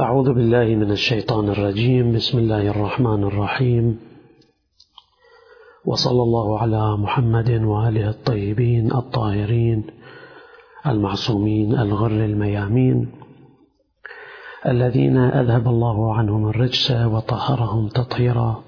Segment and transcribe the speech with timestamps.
[0.00, 2.12] أعوذ بالله من الشيطان الرجيم.
[2.12, 4.00] بسم الله الرحمن الرحيم.
[5.84, 9.84] وصلى الله على محمد وآله الطيبين الطاهرين
[10.86, 13.12] المعصومين الغر الميامين
[14.66, 18.62] الذين أذهب الله عنهم الرجس وطهرهم تطهيرا.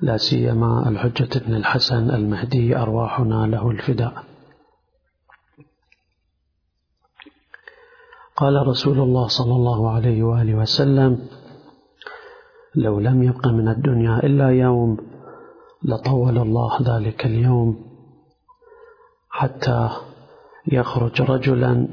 [0.00, 4.31] لا سيما الحجة بن الحسن المهدي أرواحنا له الفداء.
[8.42, 11.28] قال رسول الله صلى الله عليه وآله وسلم
[12.74, 14.96] لو لم يبق من الدنيا إلا يوم
[15.82, 17.84] لطول الله ذلك اليوم
[19.30, 19.90] حتى
[20.72, 21.88] يخرج رجلا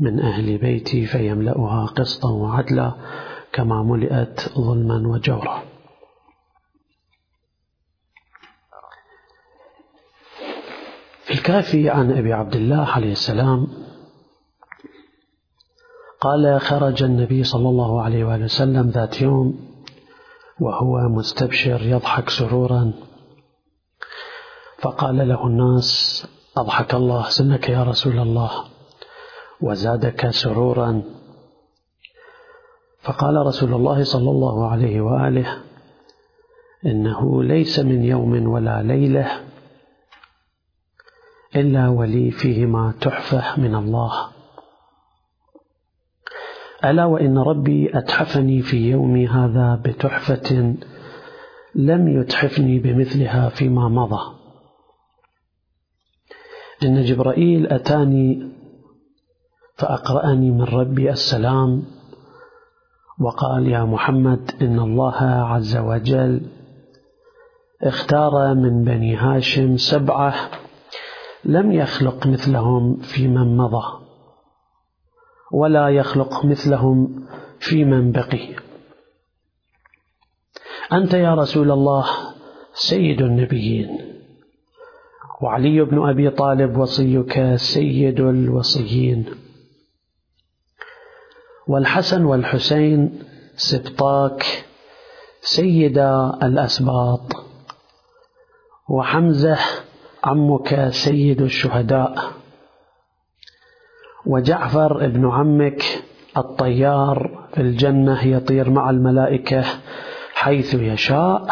[0.00, 2.92] من أهل بيتي فيملأها قسطا وعدلا
[3.52, 5.62] كما ملئت ظلما وجورا.
[11.24, 13.91] في الكافي عن أبي عبد الله عليه السلام
[16.22, 19.60] قال خرج النبي صلى الله عليه وآله وسلم ذات يوم
[20.60, 22.92] وهو مستبشر يضحك سرورا.
[24.78, 25.90] فقال له الناس
[26.56, 28.50] أضحك الله سنك يا رسول الله.
[29.60, 31.02] وزادك سرورا.
[33.02, 35.58] فقال رسول الله صلى الله عليه وآله
[36.86, 39.40] إنه ليس من يوم ولا ليلة
[41.56, 44.31] إلا ولي فيهما تحفة من الله.
[46.84, 50.74] ألا وإن ربي أتحفني في يومي هذا بتحفة
[51.74, 54.36] لم يتحفني بمثلها فيما مضى.
[56.84, 58.52] إن جبرائيل أتاني
[59.76, 61.82] فأقرأني من ربي السلام
[63.20, 66.40] وقال يا محمد إن الله عز وجل
[67.82, 70.34] اختار من بني هاشم سبعة
[71.44, 74.01] لم يخلق مثلهم في من مضى.
[75.52, 77.26] ولا يخلق مثلهم
[77.58, 78.48] في من بقي
[80.92, 82.06] أنت يا رسول الله
[82.74, 83.98] سيد النبيين
[85.42, 89.26] وعلي بن أبي طالب وصيك سيد الوصيين
[91.68, 93.22] والحسن والحسين
[93.56, 94.64] سبطاك
[95.40, 97.32] سيدا الأسباط
[98.88, 99.58] وحمزة
[100.24, 102.41] عمك سيد الشهداء.
[104.26, 105.82] وجعفر ابن عمك
[106.36, 109.64] الطيار في الجنة يطير مع الملائكة
[110.34, 111.46] حيث يشاء.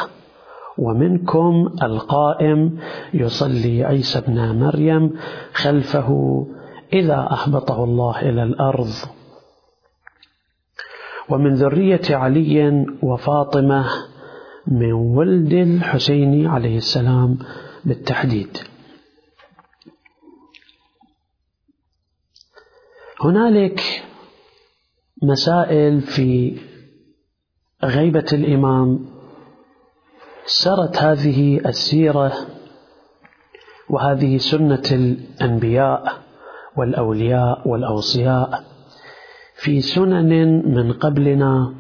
[0.79, 2.79] ومنكم القائم
[3.15, 5.13] يصلي عيسى ابن مريم
[5.55, 6.47] خلفه
[6.93, 8.93] إذا أهبطه الله إلى الأرض.
[11.29, 13.87] ومن ذرية علي وفاطمة
[14.67, 17.39] من ولد الحسين عليه السلام
[17.85, 18.70] بالتحديد.
[23.21, 23.81] هنالك
[25.23, 26.61] مسائل في
[27.85, 29.07] غيبة الإمام.
[30.47, 32.33] سرت هذه السيرة
[33.91, 36.13] وهذه سنة الأنبياء
[36.77, 38.65] والأولياء والأوصياء.
[39.55, 41.75] في سنن من قبلنا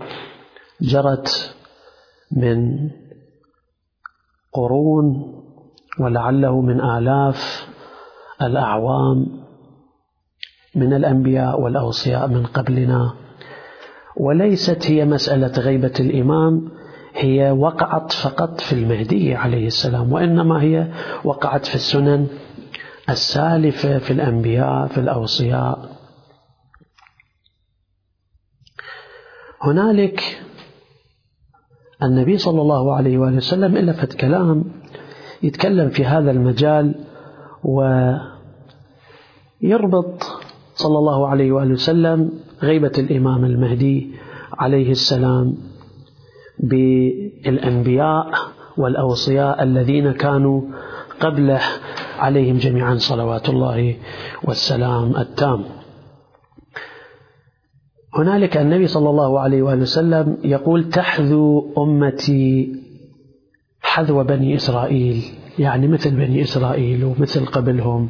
[0.80, 1.54] جرت
[2.32, 2.90] من
[4.52, 5.34] قرون
[6.00, 7.68] ولعله من آلاف
[8.42, 9.39] الأعوام.
[10.75, 13.14] من الأنبياء والأوصياء من قبلنا.
[14.16, 16.69] وليست هي مسألة غيبة الإمام
[17.14, 20.86] هي وقعت فقط في المهدي عليه السلام وإنما هي
[21.25, 22.26] وقعت في السنن
[23.10, 25.97] السالفة في الأنبياء في الأوصياء.
[29.62, 30.42] هنالك
[32.02, 34.64] النبي صلى الله عليه وآله وسلم ألفت كلام
[35.42, 37.04] يتكلم في هذا المجال
[39.62, 40.39] ويربط
[40.80, 42.18] صلى الله عليه وآله وسلم
[42.62, 44.10] غيبة الإمام المهدي
[44.58, 45.46] عليه السلام
[46.58, 48.26] بالأنبياء
[48.76, 50.62] والأوصياء الذين كانوا
[51.20, 51.60] قبله
[52.19, 53.96] عليهم جميعا صلوات الله
[54.44, 55.64] والسلام التام.
[58.14, 62.72] هنالك النبي صلى الله عليه وآله وسلم يقول تحذو أمتي
[63.81, 65.25] حذو بني إسرائيل.
[65.58, 68.08] يعني مثل بني إسرائيل ومثل قبلهم.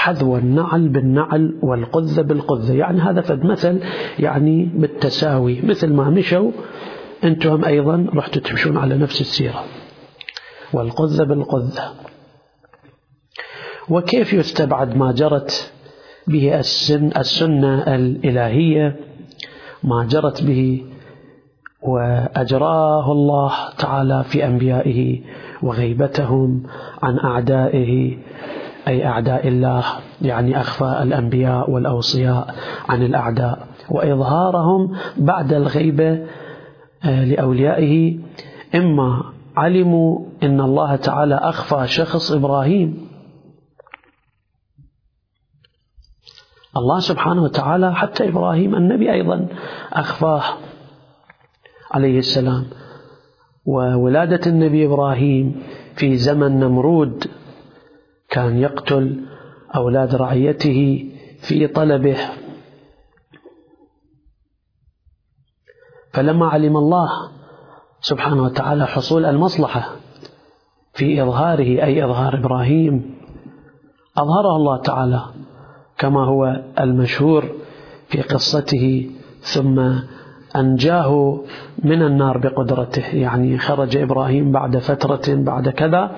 [0.00, 3.80] حذو النعل بالنعل والقذة بالقذة يعني هذا فد مثل
[4.18, 6.50] يعني بالتساوي مثل ما مشوا
[7.24, 9.64] أنتم أيضا رحتوا تمشون على نفس السيرة.
[10.72, 11.92] والقذة بالقذة
[13.88, 15.72] وكيف يستبعد ما جرت
[16.26, 18.96] به السن السنة الإلهية؟
[19.84, 20.84] ما جرت به
[21.82, 25.20] وأجراه الله تعالى في أنبيائه
[25.62, 26.62] وغيبتهم
[27.02, 28.16] عن أعدائه
[28.88, 29.84] أي أعداء الله
[30.22, 32.54] يعني أخفى الأنبياء والأوصياء
[32.88, 33.66] عن الأعداء.
[33.90, 36.26] وإظهارهم بعد الغيبة
[37.04, 38.18] آه، لأوليائه.
[38.74, 39.22] إما
[39.56, 43.08] علموا أن الله تعالى أخفى شخص إبراهيم.
[46.76, 49.46] الله سبحانه وتعالى حتى إبراهيم النبي أيضا
[49.92, 50.42] أخفاه
[51.90, 52.64] عليه السلام.
[53.66, 55.62] وولادة النبي إبراهيم
[55.94, 57.26] في زمن نمرود
[58.30, 59.24] كان يقتل
[59.76, 61.10] أولاد رعيته
[61.40, 62.16] في طلبه.
[66.12, 67.08] فلما علم الله
[68.00, 69.96] سبحانه وتعالى حصول المصلحة
[70.92, 73.14] في إظهاره أي إظهار إبراهيم
[74.18, 75.24] أظهره الله تعالى
[75.98, 77.44] كما هو المشهور
[78.08, 79.10] في قصته
[79.40, 79.92] ثم
[80.56, 81.40] أنجاه
[81.84, 83.06] من النار بقدرته.
[83.06, 86.16] يعني خرج إبراهيم بعد فترة بعد كذا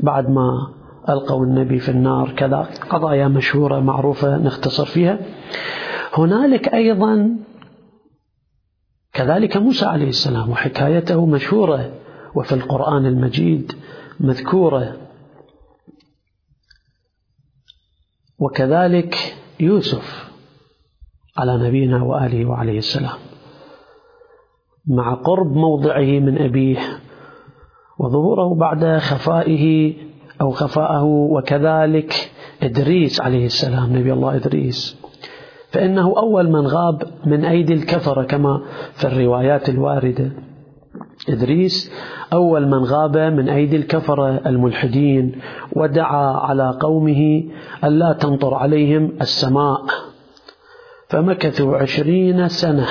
[0.00, 0.75] بعد ما
[1.08, 5.18] ألقوا النبي في النار كذا قضايا مشهورة معروفة نختصر فيها.
[6.14, 7.36] هنالك أيضا
[9.12, 11.92] كذلك موسى عليه السلام وحكايته مشهورة
[12.34, 13.72] وفي القرآن المجيد
[14.20, 14.96] مذكورة.
[18.38, 20.30] وكذلك يوسف
[21.38, 23.18] على نبينا وآله وعليه السلام.
[24.86, 26.78] مع قرب موضعه من أبيه
[27.98, 29.94] وظهوره بعد خفائه
[30.40, 32.30] أو خفاءه وكذلك
[32.62, 34.96] إدريس عليه السلام نبي الله إدريس.
[35.70, 38.62] فإنه أول من غاب من أيدي الكفرة كما
[38.92, 40.30] في الروايات الواردة.
[41.28, 41.92] إدريس
[42.32, 45.40] أول من غاب من أيدي الكفرة الملحدين
[45.72, 47.44] ودعا على قومه
[47.84, 49.82] ألا تمطر عليهم السماء.
[51.08, 52.86] فمكثوا عشرين سنة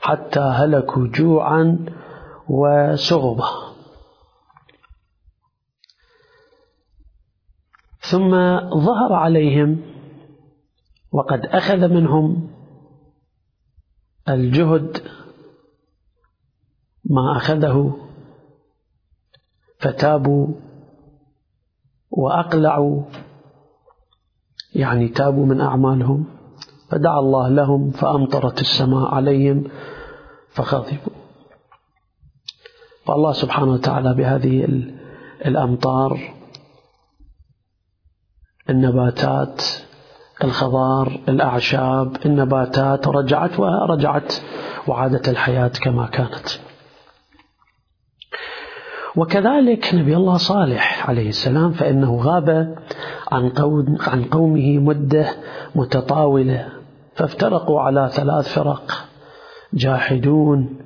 [0.00, 1.78] حتى هلكوا جوعا
[2.48, 3.44] وسغبة
[8.10, 8.30] ثم
[8.70, 9.80] ظهر عليهم
[11.12, 12.50] وقد أخذ منهم
[14.28, 14.98] الجهد
[17.04, 17.96] ما أخذه
[19.78, 20.46] فتابوا
[22.10, 23.02] وأقلعوا
[24.74, 26.24] يعني تابوا من أعمالهم
[26.90, 29.64] فدعا الله لهم فأمطرت السماء عليهم
[30.50, 31.14] فغضبوا
[33.06, 34.64] فالله سبحانه وتعالى بهذه
[35.46, 36.43] الأمطار
[38.70, 39.62] النباتات
[40.44, 44.32] الخضار الأعشاب النباتات رجعت ورجعت
[44.86, 46.48] وعادت الحياة كما كانت.
[49.16, 52.78] وكذلك نبي الله صالح عليه السلام فإنه غاب
[53.32, 55.26] عن, قوم عن قومه مدة
[55.74, 56.68] متطاولة
[57.14, 59.08] فافترقوا على ثلاث فرق
[59.74, 60.76] جاحدون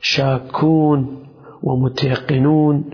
[0.00, 1.26] شاكون
[1.62, 2.90] ومتيقنون.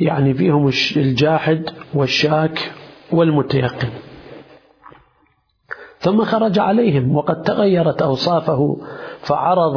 [0.00, 2.72] يعني فيهم الجاحد والشاك
[3.14, 3.88] والمتيقن.
[5.98, 8.76] ثم خرج عليهم وقد تغيرت أوصافه
[9.20, 9.74] فعرض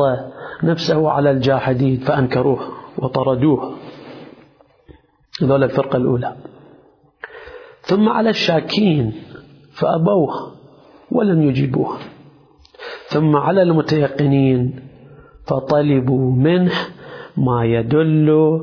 [0.63, 2.59] نفسه على الجاحدين فأنكروه
[2.97, 3.75] وطردوه.
[5.43, 6.35] ذول الفرقة الأولى.
[7.81, 9.13] ثم على الشاكين
[9.71, 10.51] فأبوه
[11.11, 11.97] ولم يجيبوه.
[13.07, 14.89] ثم على المتيقنين
[15.47, 16.73] فطلبوا منه
[17.37, 18.59] ما يدل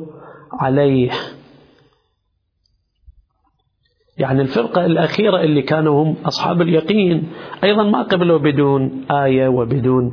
[0.53, 1.11] عليه.
[4.19, 7.33] يعني الفرقة الأخيرة اللي كانوا هم أصحاب اليقين.
[7.65, 10.13] أيضا ما قبلوا بدون آية وبدون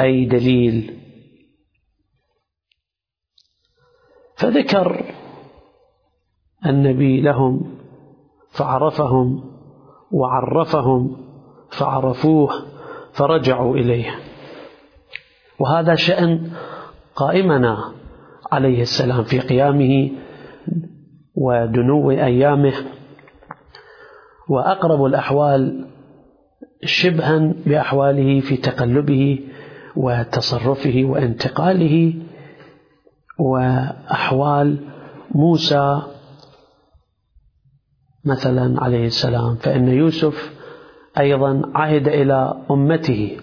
[0.00, 0.94] أي دليل.
[4.36, 5.04] فذكر
[6.66, 7.78] النبي لهم
[8.50, 9.44] فعرفهم
[10.12, 11.16] وعرفهم
[11.70, 12.50] فعرفوه
[13.12, 14.18] فرجعوا إليه.
[15.60, 16.50] وهذا شأن
[17.16, 17.94] قائمنا
[18.52, 20.10] عليه السلام في قيامه
[21.34, 22.97] ودنو أيامه.
[24.48, 25.88] وأقرب الأحوال
[26.84, 29.40] شبها بأحواله في تقلبه
[29.96, 32.14] وتصرفه وانتقاله
[33.38, 34.78] وأحوال
[35.34, 36.02] موسى
[38.24, 40.58] مثلا عليه السلام فإن يوسف
[41.18, 43.40] أيضا عهد إلى أمته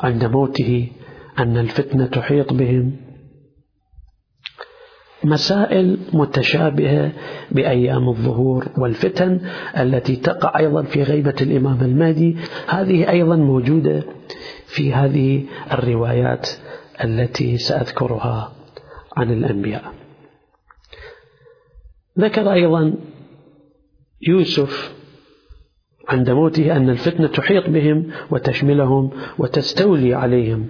[0.00, 0.92] عند موته
[1.38, 3.03] أن الفتنة تحيط بهم.
[5.24, 7.12] مسائل متشابهة
[7.50, 9.40] بأيام الظهور والفتن
[9.78, 12.36] التي تقع أيضا في غيبة الإمام المهدي.
[12.68, 14.02] هذه أيضا موجودة
[14.66, 16.50] في هذه الروايات
[17.04, 18.52] التي سأذكرها
[19.16, 19.92] عن الأنبياء.
[22.18, 22.94] ذكر أيضا
[24.28, 24.94] يوسف
[26.08, 30.68] عند موته أن الفتنة تحيط بهم وتشملهم وتستولي عليهم.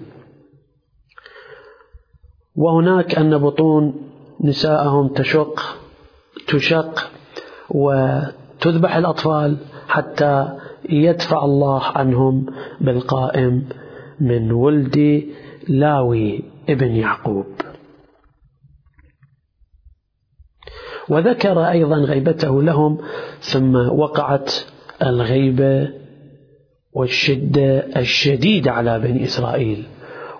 [2.54, 5.76] وهناك أن بطون نساءهم تشق
[6.46, 7.10] تشق
[7.70, 9.56] وتذبح الأطفال
[9.88, 10.48] حتى
[10.88, 12.46] يدفع الله عنهم
[12.80, 13.68] بالقائم
[14.20, 15.24] من ولد
[15.68, 17.46] لاوي ابن يعقوب.
[21.08, 22.98] وذكر أيضا غيبته لهم
[23.40, 24.52] ثم وقعت
[25.02, 25.88] الغيبة
[26.92, 29.86] والشدة الشديدة على بني إسرائيل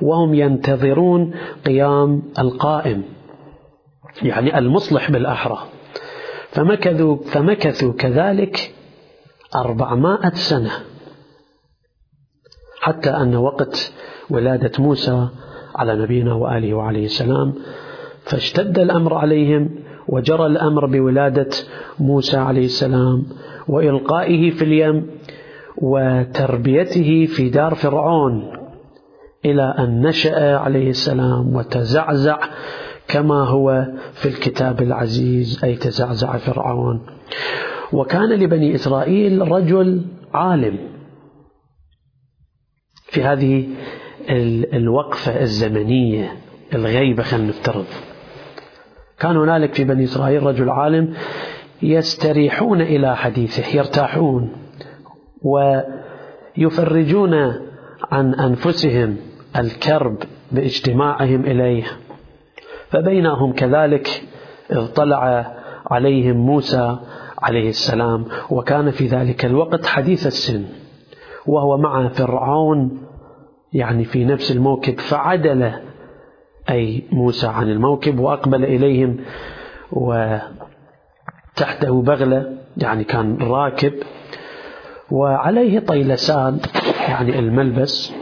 [0.03, 1.35] وهم ينتظرون
[1.67, 3.14] قيام القائم.
[4.23, 5.59] يعني المصلح بالأحرى.
[6.51, 8.75] فمكثوا, فمكثوا كذلك
[9.55, 10.71] أربعمائة سنة.
[12.81, 13.93] حتى أن وقت
[14.31, 15.29] ولادة موسى
[15.77, 17.55] على نبينا وآله وعليه السلام
[18.23, 19.71] فاشتد الأمر عليهم
[20.09, 21.49] وجرى الأمر بولادة
[21.99, 23.27] موسى عليه السلام
[23.69, 25.07] وإلقائه في اليم
[25.79, 28.53] وتربيته في دار فرعون
[29.45, 32.39] إلى أن نشأ عليه السلام وتزعزع
[33.15, 37.07] كما هو في الكتاب العزيز أي تزعزع فرعون.
[37.93, 40.79] وكان لبني إسرائيل رجل عالم.
[43.07, 43.69] في هذه
[44.75, 46.33] الوقفة الزمنية
[46.75, 47.87] الغيبة خلينا نفترض.
[49.19, 51.15] كان هنالك في بني إسرائيل رجل عالم
[51.83, 54.53] يستريحون إلى حديثه يرتاحون
[56.57, 57.35] ويفرجون
[58.13, 59.17] عن أنفسهم
[59.57, 60.19] الكرب
[60.53, 61.85] باجتماعهم إليه.
[62.95, 64.23] فبينهم كذلك
[64.71, 65.53] اطلع
[65.87, 66.97] عليهم موسى
[67.43, 70.65] عليه السلام وكان في ذلك الوقت حديث السن
[71.47, 73.03] وهو مع فرعون
[73.73, 75.73] يعني في نفس الموكب فعدل
[76.71, 79.17] أي موسى عن الموكب وأقبل إليهم
[79.93, 80.53] وتحته
[82.03, 83.93] بغلة يعني كان راكب
[85.11, 86.59] وعليه طيلسان
[87.09, 88.13] يعني الملبس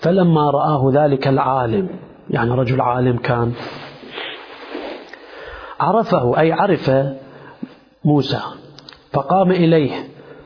[0.00, 1.88] فلما رآه ذلك العالم
[2.30, 3.52] يعني رجل عالم كان
[5.82, 6.90] عرفه أي عرف
[8.04, 8.40] موسى
[9.12, 9.92] فقام إليه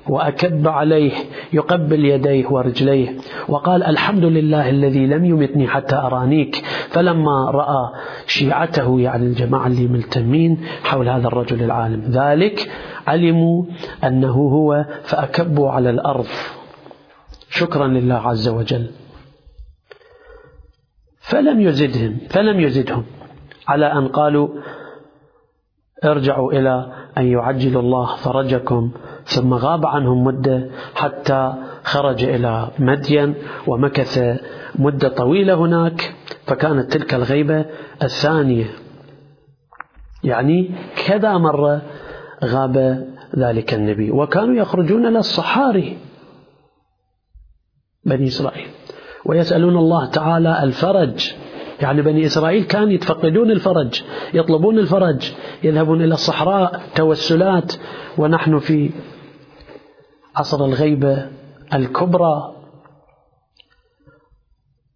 [0.09, 1.12] وأكب عليه
[1.52, 3.16] يقبل يديه ورجليه
[3.49, 6.57] وقال الحمد لله الذي لم يمتني حتى أرانيك
[6.90, 7.93] فلما رأى
[8.26, 12.71] شيعته يعني الجماعة اللي ملتمين حول هذا الرجل العالم ذلك
[13.07, 13.64] علموا
[14.05, 16.26] أنه هو فأكبوا على الأرض.
[17.50, 18.90] شكرا لله عز وجل.
[21.21, 23.05] فلم يزدهم فلم يزدهم
[23.69, 24.49] على أن قالوا
[26.05, 28.91] ارجعوا إلى أن يعجل الله فرجكم
[29.25, 33.35] ثم غاب عنهم مدة حتى خرج إلى مدين
[33.67, 34.41] ومكث
[34.75, 36.15] مدة طويلة هناك
[36.47, 37.65] فكانت تلك الغيبة
[38.03, 38.67] الثانية.
[40.25, 40.71] يعني
[41.07, 41.83] كذا مرة
[42.45, 43.07] غاب
[43.38, 45.99] ذلك النبي وكانوا يخرجون إلى الصحاري
[48.05, 48.69] بني إسرائيل
[49.25, 51.35] ويسألون الله تعالى الفرج.
[51.80, 54.02] يعني بني إسرائيل كانوا يتفقدون الفرج
[54.35, 57.73] يطلبون الفرج يذهبون إلى الصحراء توسلات
[58.18, 58.90] ونحن في
[60.37, 61.30] عصر الغيبة
[61.75, 62.52] الكبرى.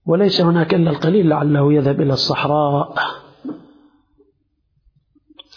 [0.06, 2.94] وليس هناك إلا القليل لعله يذهب إلى الصحراء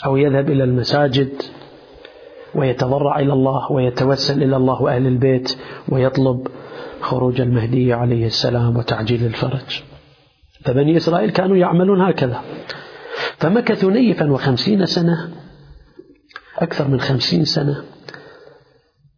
[0.06, 1.42] أو يذهب إلى المساجد
[2.56, 5.58] ويتضرع إلى الله ويتوسل إلى الله وأهل البيت
[5.90, 6.48] ويطلب
[7.02, 9.84] خروج المهدي عليه السلام وتعجيل الفرج.
[10.64, 12.42] فبني إسرائيل كانوا يعملون هكذا.
[13.38, 15.30] فمكثوا نيفا وخمسين سنة
[16.58, 17.84] أكثر من خمسين سنة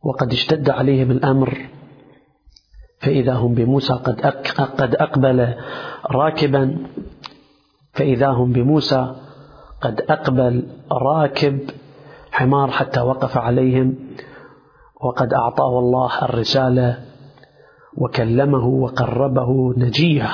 [0.04, 1.58] وقد اشتد عليهم الأمر.
[3.00, 4.22] فإذا هم بموسى قد
[4.58, 5.54] قد أقبل
[6.12, 6.78] راكبا.
[7.94, 9.16] فإذا هم بموسى
[9.82, 11.60] قد أقبل راكب
[12.32, 13.96] حمار حتى وقف عليهم.
[15.02, 17.06] وقد أعطاه الله الرسالة
[17.98, 20.30] وكلمه وقربه نجيا.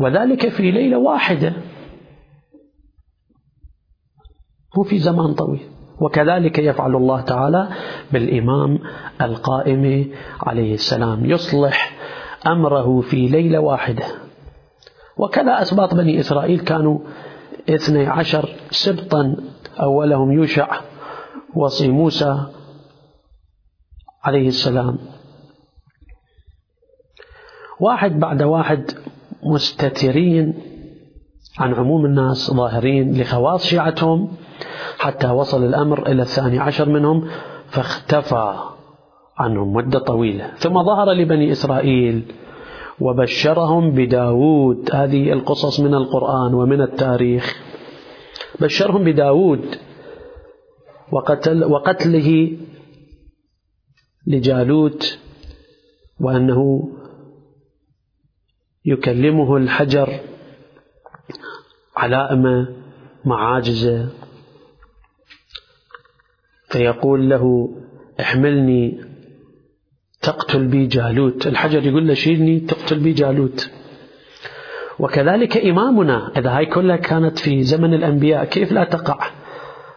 [0.00, 1.52] وذلك في ليلة واحدة.
[4.76, 5.68] مو في زمان طويل.
[6.00, 7.68] وكذلك يفعل الله تعالى
[8.12, 8.78] بالإمام
[9.20, 11.26] القائم عليه السلام.
[11.26, 11.96] يصلح
[12.46, 14.04] أمره في ليلة واحدة.
[15.16, 16.98] وكذا أسباط بني إسرائيل كانوا
[17.68, 19.36] اثني عشر سبطا
[19.80, 20.80] أولهم يوشع
[21.54, 22.46] وصي موسى
[24.24, 24.98] عليه السلام.
[27.80, 28.90] واحد بعد واحد
[29.42, 30.54] مستترين
[31.58, 34.28] عن عموم الناس ظاهرين لخواص شيعتهم
[34.98, 37.28] حتى وصل الأمر إلى الثاني عشر منهم
[37.66, 38.54] فاختفى
[39.38, 40.50] عنهم مدة طويلة.
[40.56, 42.22] ثم ظهر لبني إسرائيل
[43.00, 44.90] وبشرهم بداود.
[44.92, 47.56] هذه القصص من القرآن ومن التاريخ.
[48.60, 49.64] بشرهم بداود
[51.12, 52.50] وقتل وقتله
[54.26, 55.18] لجالوت
[56.20, 56.88] وأنه
[58.84, 60.20] يكلمه الحجر
[61.96, 62.66] علائم
[63.24, 64.08] معاجزة
[66.68, 67.74] فيقول له
[68.20, 69.04] احملني
[70.22, 71.46] تقتل بي جالوت.
[71.46, 73.70] الحجر يقول له شيلني تقتل بي جالوت.
[74.98, 79.30] وكذلك إمامنا إذا هاي كلها كانت في زمن الأنبياء كيف لا تقع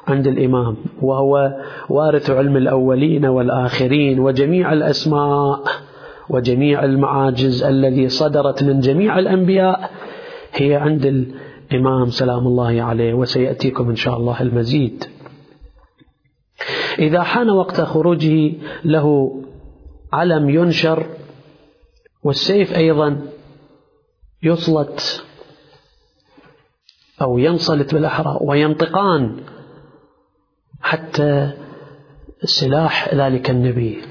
[0.07, 1.51] عند الإمام؟ وهو
[1.89, 5.63] وارث علم الأولين والآخرين وجميع الأسماء.
[6.29, 9.91] وجميع المعاجز الذي صدرت من جميع الأنبياء
[10.53, 15.05] هي عند الإمام سلام الله عليه وسيأتيكم إن شاء الله المزيد.
[16.99, 18.53] إذا حان وقت خروجه
[18.85, 19.37] له
[20.13, 21.05] علم ينشر
[22.23, 23.21] والسيف أيضا
[24.43, 25.25] يصلت
[27.21, 29.37] أو ينصلت بالأحرى وينطقان
[30.81, 31.51] حتى
[32.43, 34.01] سلاح ذلك النبي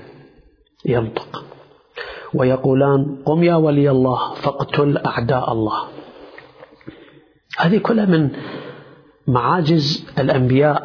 [0.87, 1.45] ينطق.
[2.35, 5.83] ويقولان قم يا ولي الله فاقتل أعداء الله.
[7.59, 8.31] هذه كلها من
[9.27, 10.85] معاجز الأنبياء.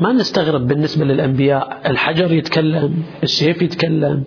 [0.00, 1.80] ما نستغرب بالنسبة للأنبياء.
[1.86, 4.24] الحجر يتكلم السيف يتكلم.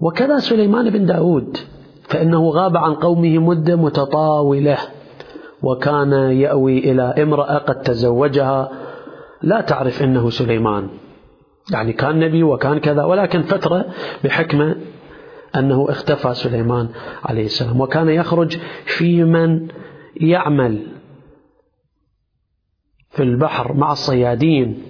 [0.00, 1.56] وكذا سليمان بن داود
[2.08, 4.78] فإنه غاب عن قومه مدة متطاولة
[5.62, 8.70] وكان يأوي إلى امرأة قد تزوجها.
[9.42, 10.88] لا تعرف إنه سليمان.
[11.72, 13.86] يعني كان نبي وكان كذا ولكن فترة
[14.24, 14.76] بحكمة
[15.56, 16.88] أنه اختفى سليمان
[17.24, 17.80] عليه السلام.
[17.80, 19.68] وكان يخرج في من
[20.20, 20.86] يعمل
[23.10, 24.82] في البحر مع الصيادين.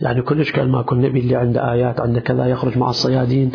[0.00, 3.52] يعني كلش كان ماكو النبي اللي عنده آيات عنده كذا يخرج مع الصيادين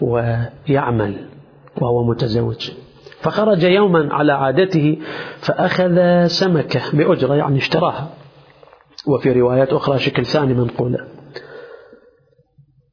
[0.00, 1.28] ويعمل
[1.76, 2.70] وهو متزوج.
[3.20, 4.98] فخرج يوما على عادته
[5.38, 8.10] فأخذ سمكة بأجرة يعني اشتراها.
[9.06, 11.08] وفي روايات أخرى شكل ثاني منقولة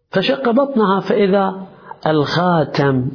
[0.09, 1.67] فشق بطنها فإذا
[2.07, 3.11] الخاتم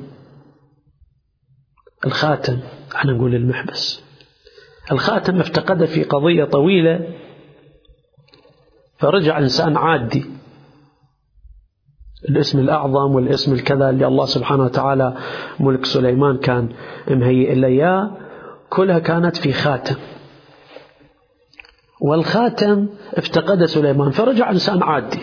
[2.06, 2.58] الخاتم
[2.96, 4.04] أحنا نقول المحبس.
[4.92, 7.14] الخاتم افتقد في قضية طويلة
[8.98, 10.24] فرجع إنسان عادي.
[12.28, 15.16] الاسم الأعظم والاسم الكذا اللي الله سبحانه وتعالى
[15.60, 16.68] ملك سليمان كان
[17.08, 18.16] مهيئ له إياه
[18.70, 19.96] كلها كانت في خاتم.
[22.00, 24.10] والخاتم افتقد سليمان.
[24.10, 25.20] فرجع إنسان عادي.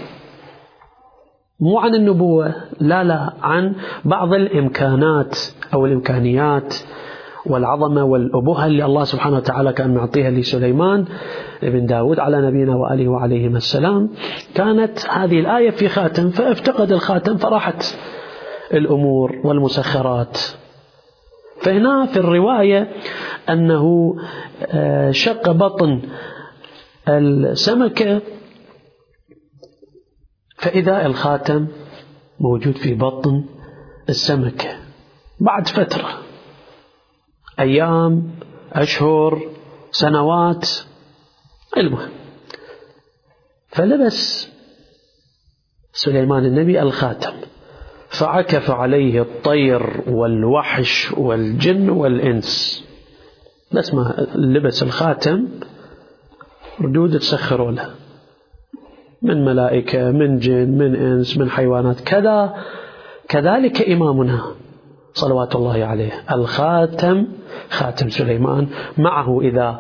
[1.60, 5.40] مو عن النبوة لا لا عن بعض الإمكانات
[5.74, 6.76] أو الإمكانيات
[7.46, 11.06] والعظمة والأبوة اللي الله سبحانه وتعالى كان معطيها لسليمان
[11.64, 14.10] ابن داود على نبينا وآله وعليهما السلام.
[14.56, 17.96] كانت هذه الآية في خاتم فافتقد الخاتم فراحت
[18.74, 20.38] الأمور والمسخرات.
[21.62, 22.88] فهنا في الرواية
[23.50, 24.16] أنه
[24.66, 26.02] آه، شق بطن
[27.10, 28.22] السمكة
[30.58, 31.68] فإذا الخاتم
[32.40, 33.46] موجود في بطن
[34.10, 34.78] السمكة
[35.40, 36.22] بعد فترة
[37.60, 38.32] أيام
[38.74, 39.42] أشهر
[39.92, 40.70] سنوات
[41.78, 42.10] المهم
[43.68, 44.50] فلبس
[45.94, 47.34] سليمان النبي الخاتم
[48.10, 52.84] فعكف عليه الطير والوحش والجن والإنس
[53.72, 55.48] بس ما لبس الخاتم
[56.82, 57.90] ردود تسخروا له
[59.22, 62.00] من ملائكة من جن من إنس من حيوانات.
[62.00, 62.56] كذا
[63.30, 64.42] كذلك إمامنا
[65.14, 66.12] صلوات الله عليه.
[66.32, 67.28] الخاتم
[67.70, 68.68] خاتم سليمان.
[68.98, 69.80] معه إذا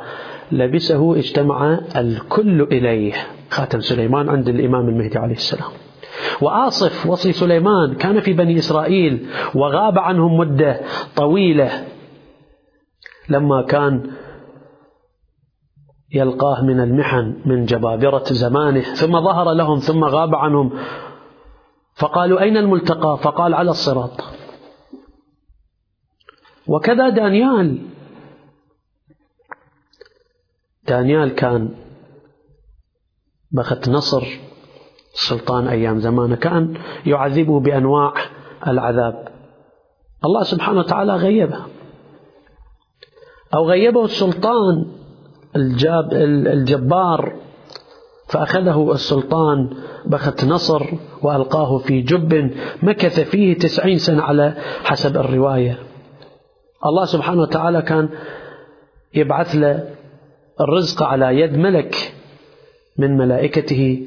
[0.52, 3.14] لبسه اجتمع الكل إليه.
[3.50, 5.72] خاتم سليمان عند الإمام المهدي عليه السلام.
[6.42, 9.26] وآصف وصي سليمان كان في بني إسرائيل
[9.56, 10.80] وغاب عنهم مدة
[11.16, 11.72] طويلة.
[13.30, 14.12] لما كان
[16.14, 20.80] يلقاه من المحن من جبابرة زمانه ثم ظهر لهم ثم غاب عنهم.
[21.96, 24.24] فقالوا أين الملتقى؟ فقال على الصراط.
[26.68, 27.88] وكذا دانيال.
[30.88, 31.76] دانيال كان
[33.52, 34.24] بخت نصر
[35.14, 38.14] السلطان أيام زمانه كان يعذبه بأنواع
[38.68, 39.28] العذاب.
[40.26, 41.66] الله سبحانه وتعالى غيبه.
[43.56, 45.03] أو غيبه السلطان.
[45.56, 47.34] الجاب الجبار
[48.30, 49.70] فأخذه السلطان
[50.06, 50.86] بخت نصر
[51.22, 52.52] وألقاه في جب
[52.84, 55.80] مكث فيه تسعين سنة على حسب الرواية.
[56.86, 58.10] الله سبحانه وتعالى كان
[59.16, 59.90] يبعث له
[60.62, 62.14] الرزق على يد ملك
[62.98, 64.06] من ملائكته.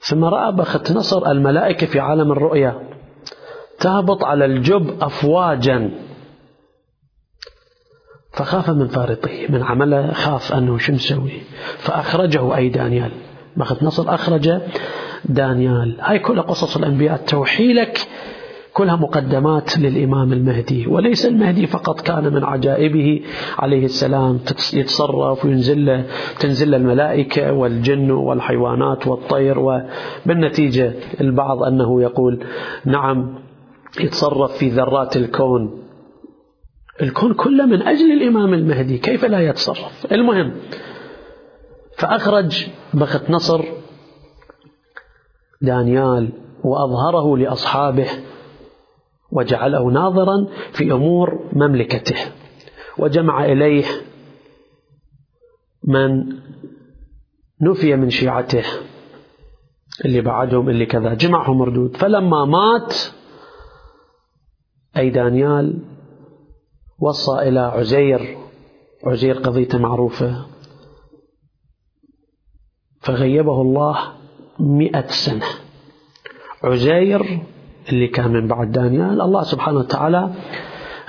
[0.00, 2.74] ثم رأى بخت نصر الملائكة في عالم الرؤيا
[3.78, 5.90] تهبط على الجب أفواجا.
[8.32, 11.32] فخاف من فارطه من عمله خاف أنه شو مسوي.
[11.78, 13.10] فأخرجه أي دانيال.
[13.56, 14.60] بخت نصر أخرج
[15.24, 15.96] دانيال.
[16.00, 17.16] هاي كل قصص الأنبياء.
[17.16, 17.98] توحيلك
[18.72, 20.86] كلها مقدمات للإمام المهدي.
[20.86, 23.20] وليس المهدي فقط كان من عجائبه
[23.58, 24.40] عليه السلام.
[24.72, 26.04] يتصرف وينزل
[26.38, 29.58] تنزل الملائكة والجن والحيوانات والطير.
[29.58, 32.44] وبالنتيجة البعض أنه يقول
[32.84, 33.34] نعم
[34.00, 35.80] يتصرف في ذرات الكون.
[37.02, 40.52] الكون كله من أجل الإمام المهدي كيف لا يتصرف؟ المهم
[41.98, 43.64] فأخرج بخت نصر
[45.62, 46.32] دانيال
[46.64, 48.08] وأظهره لأصحابه
[49.32, 52.16] وجعله ناظرا في أمور مملكته
[52.98, 53.84] وجمع إليه
[55.84, 56.36] من
[57.60, 58.64] نفي من شيعته
[60.04, 61.96] اللي بعدهم اللي كذا جمعهم مردود.
[61.96, 62.94] فلما مات
[64.96, 65.78] أي دانيال
[67.00, 68.36] وصى إلى عزير
[69.06, 70.46] عزير قضيته معروفة.
[73.00, 73.98] فغيبه الله
[74.58, 75.46] مئة سنة.
[76.64, 77.40] عزير
[77.88, 80.30] اللي كان من بعد دانيال الله سبحانه وتعالى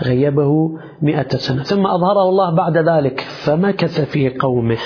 [0.02, 1.64] غيبه مئة سنة.
[1.64, 4.80] ثم أظهره الله بعد ذلك فمكث في قومه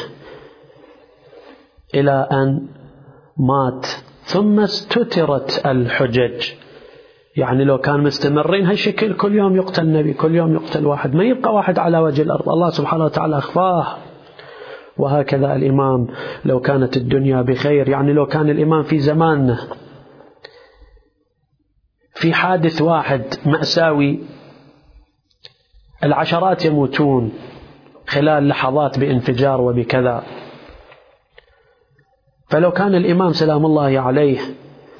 [1.95, 2.67] إلى أن
[3.37, 3.85] مات.
[4.23, 6.64] ثم استترت الحجج.
[7.35, 11.15] يعني لو كان مستمرين هالشكل كل يوم يقتل نبي كل يوم يقتل واحد.
[11.15, 12.49] ما يبقى واحد على وجه الأرض.
[12.49, 13.97] الله سبحانه وتعالى أخفاه.
[14.97, 16.07] وهكذا الإمام
[16.45, 17.89] لو كانت الدنيا بخير.
[17.89, 19.57] يعني لو كان الإمام في زماننا
[22.13, 24.19] في حادث واحد مأساوي
[26.03, 27.33] العشرات يموتون
[28.07, 30.23] خلال لحظات بانفجار وبكذا.
[32.49, 34.39] فلو كان الإمام سلام الله عليه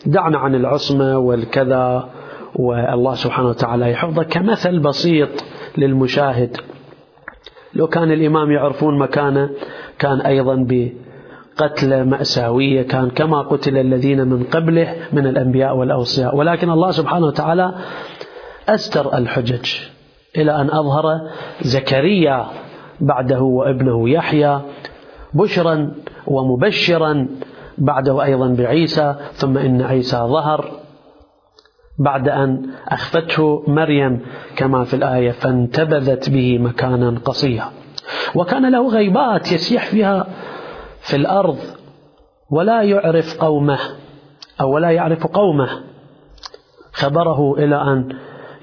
[0.06, 2.10] دعنا عن العصمة والكذا
[2.56, 5.30] والله سبحانه وتعالى يحفظه كمثل بسيط
[5.78, 6.58] للمشاهد.
[7.74, 9.50] لو كان الإمام يعرفون مكانه
[10.00, 10.68] كان أيضا
[11.58, 16.36] قتلة مأساوية كان كما قتل الذين من قبله من الأنبياء والأوصياء.
[16.36, 17.76] ولكن الله سبحانه وتعالى
[18.70, 19.66] أستر الحجج
[20.38, 21.22] إلى أن أظهر
[21.62, 22.46] زكريا
[23.02, 24.62] بعده وابنه يحيى
[25.34, 25.92] بشرا
[26.28, 27.28] ومبشرا
[27.78, 30.85] بعده أيضا بعيسى ثم إن عيسى ظهر.
[32.00, 34.20] بعد أن أخفته مريم
[34.56, 37.66] كما في الآية فانتبذت به مكانا قصيا
[38.36, 40.28] وكان له غيبات يسيح فيها
[41.00, 41.58] في الأرض
[42.50, 43.80] ولا يعرف قومه
[44.62, 45.70] أو ولا يعرف قومه.
[46.94, 48.10] خبره إلى أن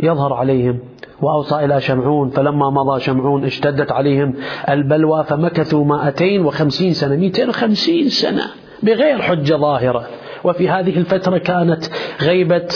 [0.00, 0.78] يظهر عليهم
[1.22, 4.34] وأوصى إلى شمعون فلما مضى شمعون اشتدت عليهم
[4.68, 8.42] البلوى فمكثوا مائتين وخمسين سنة مئتين وخمسين سنة
[8.82, 10.06] بغير حجة ظاهرة.
[10.44, 11.84] وفي هذه الفترة كانت
[12.22, 12.68] غيبة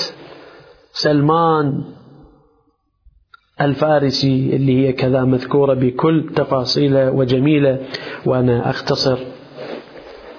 [0.99, 1.85] سلمان
[3.61, 7.79] الفارسي اللي هي كذا مذكورة بكل تفاصيله وجميلة
[8.27, 9.19] وأنا أختصر.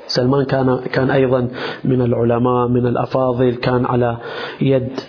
[0.08, 1.48] سلمان كان كان أيضا
[1.84, 4.18] من العلماء من الأفاضل كان على
[4.62, 5.00] يد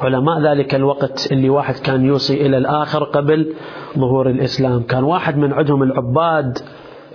[0.00, 3.54] علماء ذلك الوقت اللي واحد كان يوصي إلى الآخر قبل
[3.98, 4.82] ظهور الإسلام.
[4.82, 6.58] كان واحد من عندهم العباد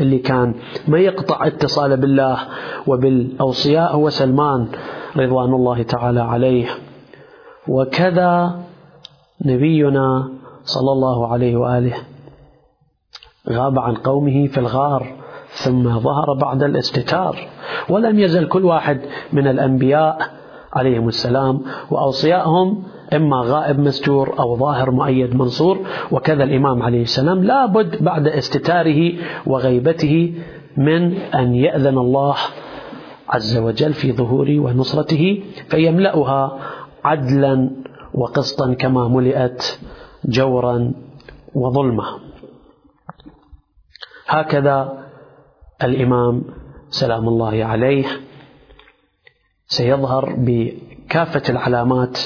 [0.02, 0.54] اللي كان
[0.88, 2.38] ما يقطع اتصاله بالله
[2.88, 4.68] وبالأوصياء هو سلمان
[5.18, 6.68] رضوان الله تعالى عليه.
[7.68, 8.60] وكذا
[9.46, 10.30] نبينا
[10.64, 11.94] صلى الله عليه وآله.
[13.50, 15.14] غاب عن قومه في الغار
[15.54, 17.48] ثم ظهر بعد الاستتار
[17.90, 19.02] ولم يزل كل واحد
[19.34, 20.18] من الأنبياء
[20.74, 25.80] عليهم السلام وأوصيائهم إما غائب مستور أو ظاهر مؤيد منصور
[26.12, 27.44] وكذا الإمام عليه السلام.
[27.44, 29.14] لابد بعد استتاره
[29.46, 30.34] وغيبته
[30.78, 32.36] من أن يأذن الله
[33.30, 36.60] عز وجل في ظهوره ونصرته فيملأها
[37.04, 37.70] عدلا
[38.14, 39.80] وقسطا كما ملئت
[40.26, 40.94] جورا
[41.56, 42.04] وظلمة.
[44.28, 45.08] هكذا
[45.84, 46.44] الإمام
[46.90, 48.06] سلام الله عليه
[49.68, 52.20] سيظهر بكافة العلامات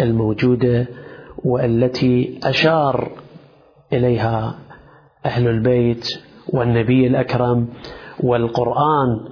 [0.00, 0.86] الموجودة
[1.44, 3.10] والتي أشار
[3.92, 4.58] إليها
[5.26, 6.06] أهل البيت
[6.48, 7.68] والنبي الأكرم
[8.20, 9.28] والقرآن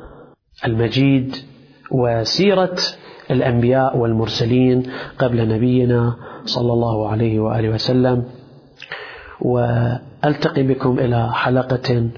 [0.64, 1.36] المجيد
[1.90, 2.76] وسيرة
[3.30, 4.82] الأنبياء والمرسلين
[5.18, 6.14] قبل نبينا
[6.44, 8.24] صلى الله عليه وآله وسلم.
[9.40, 12.08] وألتقي بكم إلى حلقة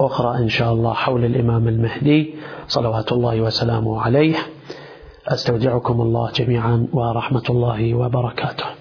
[0.00, 2.34] أخرى إن شاء الله حول الإمام المهدي
[2.68, 4.36] صلوات الله وسلامه عليه.
[5.28, 8.79] أستودعكم الله جميعا ورحمة الله وبركاته.